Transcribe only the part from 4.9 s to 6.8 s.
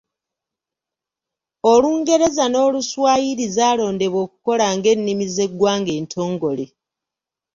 ennimi z'eggwanga entongole.